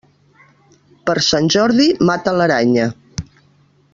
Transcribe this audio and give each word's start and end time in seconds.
Per 1.09 1.15
Sant 1.25 1.51
Jordi, 1.57 1.87
mata 2.11 2.35
l'aranya. 2.39 2.87